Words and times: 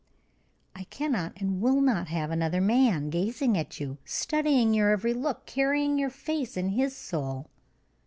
"I 0.75 0.85
cannot 0.85 1.39
and 1.39 1.61
will 1.61 1.79
not 1.79 2.07
have 2.07 2.31
another 2.31 2.59
man 2.59 3.11
gazing 3.11 3.55
at 3.55 3.79
you, 3.79 3.99
studying 4.03 4.73
your 4.73 4.89
every 4.89 5.13
look, 5.13 5.45
carrying 5.45 5.99
your 5.99 6.09
face 6.09 6.57
in 6.57 6.69
his 6.69 6.95
soul." 6.97 7.51